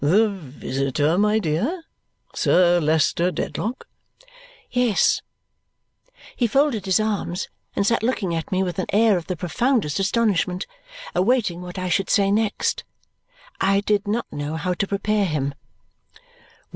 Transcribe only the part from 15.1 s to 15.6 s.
him.